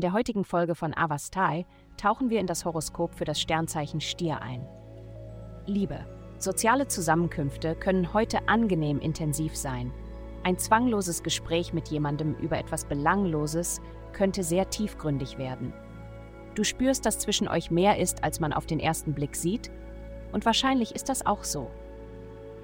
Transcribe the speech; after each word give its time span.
der 0.00 0.12
heutigen 0.12 0.44
Folge 0.44 0.74
von 0.74 0.92
Avastai 0.96 1.66
tauchen 1.96 2.30
wir 2.30 2.40
in 2.40 2.46
das 2.46 2.64
Horoskop 2.64 3.14
für 3.14 3.24
das 3.24 3.40
Sternzeichen 3.40 4.00
Stier 4.00 4.42
ein. 4.42 4.66
Liebe. 5.66 6.04
Soziale 6.38 6.88
Zusammenkünfte 6.88 7.76
können 7.76 8.12
heute 8.12 8.48
angenehm 8.48 8.98
intensiv 8.98 9.56
sein. 9.56 9.92
Ein 10.42 10.58
zwangloses 10.58 11.22
Gespräch 11.22 11.72
mit 11.72 11.88
jemandem 11.88 12.34
über 12.34 12.58
etwas 12.58 12.84
Belangloses 12.84 13.80
könnte 14.12 14.42
sehr 14.42 14.68
tiefgründig 14.68 15.38
werden. 15.38 15.72
Du 16.54 16.64
spürst, 16.64 17.06
dass 17.06 17.18
zwischen 17.18 17.48
euch 17.48 17.70
mehr 17.70 17.98
ist, 17.98 18.22
als 18.22 18.40
man 18.40 18.52
auf 18.52 18.66
den 18.66 18.80
ersten 18.80 19.14
Blick 19.14 19.36
sieht, 19.36 19.70
und 20.32 20.44
wahrscheinlich 20.44 20.94
ist 20.94 21.08
das 21.08 21.24
auch 21.24 21.44
so. 21.44 21.70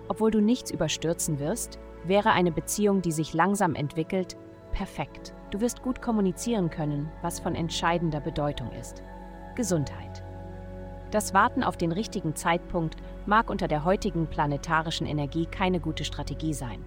Obwohl 0.08 0.32
du 0.32 0.40
nichts 0.40 0.70
überstürzen 0.70 1.38
wirst, 1.38 1.78
wäre 2.04 2.32
eine 2.32 2.50
Beziehung, 2.52 3.01
die 3.01 3.12
sich 3.12 3.33
langsam 3.33 3.74
entwickelt, 3.74 4.37
perfekt. 4.73 5.34
Du 5.51 5.60
wirst 5.60 5.83
gut 5.83 6.01
kommunizieren 6.01 6.70
können, 6.70 7.11
was 7.23 7.41
von 7.41 7.55
entscheidender 7.55 8.20
Bedeutung 8.20 8.70
ist. 8.73 9.02
Gesundheit. 9.55 10.23
Das 11.11 11.34
Warten 11.34 11.65
auf 11.65 11.77
den 11.77 11.91
richtigen 11.91 12.37
Zeitpunkt 12.37 12.97
mag 13.27 13.51
unter 13.51 13.66
der 13.66 13.84
heutigen 13.84 14.28
planetarischen 14.28 15.06
Energie 15.06 15.47
keine 15.47 15.80
gute 15.80 16.05
Strategie 16.05 16.55
sein. 16.55 16.84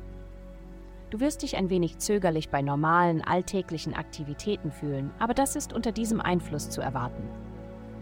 Du 1.09 1.19
wirst 1.19 1.43
dich 1.43 1.57
ein 1.57 1.69
wenig 1.69 1.99
zögerlich 1.99 2.49
bei 2.49 2.61
normalen, 2.61 3.21
alltäglichen 3.21 3.93
Aktivitäten 3.93 4.71
fühlen, 4.71 5.11
aber 5.19 5.33
das 5.33 5.55
ist 5.55 5.73
unter 5.73 5.91
diesem 5.91 6.21
Einfluss 6.21 6.69
zu 6.69 6.81
erwarten. 6.81 7.29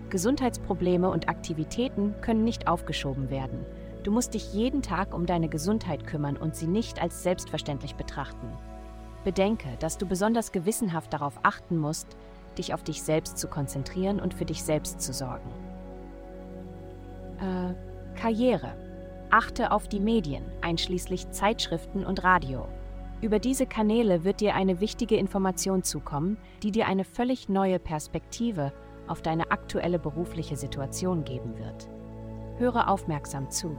Gesundheitsprobleme 0.10 1.10
und 1.10 1.28
Aktivitäten 1.28 2.14
können 2.22 2.44
nicht 2.44 2.68
aufgeschoben 2.68 3.30
werden. 3.30 3.66
Du 4.04 4.12
musst 4.12 4.34
dich 4.34 4.54
jeden 4.54 4.82
Tag 4.82 5.14
um 5.14 5.26
deine 5.26 5.50
Gesundheit 5.50 6.08
kümmern 6.08 6.38
und 6.38 6.56
sie 6.56 6.68
nicht 6.68 7.02
als 7.02 7.24
selbstverständlich 7.24 7.96
betrachten. 7.96 8.48
Bedenke, 9.24 9.70
dass 9.80 9.98
du 9.98 10.06
besonders 10.06 10.52
gewissenhaft 10.52 11.14
darauf 11.14 11.40
achten 11.44 11.78
musst, 11.78 12.08
dich 12.58 12.74
auf 12.74 12.84
dich 12.84 13.02
selbst 13.04 13.38
zu 13.38 13.48
konzentrieren 13.48 14.20
und 14.20 14.34
für 14.34 14.46
dich 14.46 14.64
selbst 14.64 15.02
zu 15.02 15.14
sorgen. 15.14 15.50
Äh, 17.40 18.20
Karriere. 18.20 18.74
Achte 19.30 19.72
auf 19.72 19.88
die 19.88 20.02
Medien, 20.02 20.44
einschließlich 20.62 21.32
Zeitschriften 21.32 22.06
und 22.06 22.24
Radio. 22.24 22.68
Über 23.22 23.40
diese 23.40 23.66
Kanäle 23.66 24.24
wird 24.24 24.42
dir 24.42 24.56
eine 24.56 24.82
wichtige 24.82 25.16
Information 25.16 25.84
zukommen, 25.84 26.38
die 26.64 26.72
dir 26.72 26.88
eine 26.88 27.06
völlig 27.06 27.48
neue 27.50 27.80
Perspektive 27.80 28.74
auf 29.08 29.22
deine 29.22 29.52
aktuelle 29.52 30.00
berufliche 30.00 30.58
Situation 30.58 31.24
geben 31.24 31.58
wird. 31.58 31.88
Höre 32.58 32.90
aufmerksam 32.90 33.50
zu. 33.50 33.78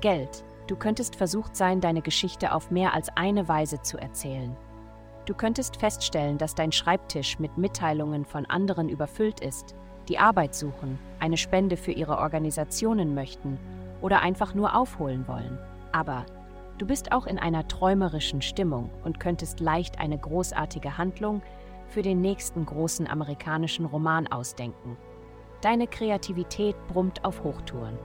Geld. 0.00 0.44
Du 0.66 0.76
könntest 0.76 1.16
versucht 1.16 1.56
sein, 1.56 1.80
deine 1.80 2.00
Geschichte 2.00 2.52
auf 2.52 2.70
mehr 2.70 2.94
als 2.94 3.14
eine 3.16 3.48
Weise 3.48 3.82
zu 3.82 3.98
erzählen. 3.98 4.56
Du 5.26 5.34
könntest 5.34 5.76
feststellen, 5.76 6.38
dass 6.38 6.54
dein 6.54 6.72
Schreibtisch 6.72 7.38
mit 7.38 7.58
Mitteilungen 7.58 8.24
von 8.24 8.46
anderen 8.46 8.88
überfüllt 8.88 9.40
ist, 9.40 9.74
die 10.08 10.18
Arbeit 10.18 10.54
suchen, 10.54 10.98
eine 11.18 11.36
Spende 11.36 11.76
für 11.76 11.92
ihre 11.92 12.18
Organisationen 12.18 13.14
möchten 13.14 13.58
oder 14.00 14.20
einfach 14.20 14.54
nur 14.54 14.74
aufholen 14.74 15.26
wollen. 15.28 15.58
Aber 15.92 16.24
du 16.78 16.86
bist 16.86 17.12
auch 17.12 17.26
in 17.26 17.38
einer 17.38 17.68
träumerischen 17.68 18.42
Stimmung 18.42 18.90
und 19.02 19.20
könntest 19.20 19.60
leicht 19.60 19.98
eine 19.98 20.18
großartige 20.18 20.98
Handlung 20.98 21.42
für 21.88 22.02
den 22.02 22.20
nächsten 22.20 22.64
großen 22.66 23.06
amerikanischen 23.06 23.86
Roman 23.86 24.26
ausdenken. 24.26 24.96
Deine 25.60 25.86
Kreativität 25.86 26.76
brummt 26.88 27.24
auf 27.24 27.44
Hochtouren. 27.44 27.98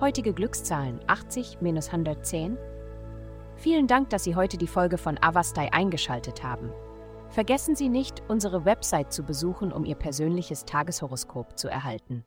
Heutige 0.00 0.32
Glückszahlen 0.32 1.00
80-110. 1.08 2.56
Vielen 3.56 3.88
Dank, 3.88 4.10
dass 4.10 4.22
Sie 4.22 4.36
heute 4.36 4.56
die 4.56 4.68
Folge 4.68 4.96
von 4.96 5.18
Avastai 5.20 5.72
eingeschaltet 5.72 6.44
haben. 6.44 6.70
Vergessen 7.30 7.74
Sie 7.74 7.88
nicht, 7.88 8.22
unsere 8.28 8.64
Website 8.64 9.12
zu 9.12 9.24
besuchen, 9.24 9.72
um 9.72 9.84
Ihr 9.84 9.96
persönliches 9.96 10.64
Tageshoroskop 10.64 11.58
zu 11.58 11.66
erhalten. 11.66 12.24